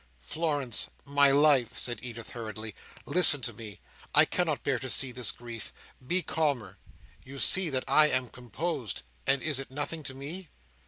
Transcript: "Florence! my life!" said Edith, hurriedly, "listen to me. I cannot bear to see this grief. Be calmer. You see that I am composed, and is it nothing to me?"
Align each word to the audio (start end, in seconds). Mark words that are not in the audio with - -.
"Florence! 0.17 0.89
my 1.05 1.29
life!" 1.29 1.77
said 1.77 1.99
Edith, 2.01 2.31
hurriedly, 2.31 2.73
"listen 3.05 3.39
to 3.41 3.53
me. 3.53 3.79
I 4.15 4.25
cannot 4.25 4.63
bear 4.63 4.79
to 4.79 4.89
see 4.89 5.11
this 5.11 5.31
grief. 5.31 5.71
Be 6.07 6.23
calmer. 6.23 6.79
You 7.23 7.37
see 7.37 7.69
that 7.69 7.83
I 7.87 8.07
am 8.09 8.29
composed, 8.29 9.03
and 9.27 9.43
is 9.43 9.59
it 9.59 9.69
nothing 9.69 10.01
to 10.05 10.15
me?" 10.15 10.49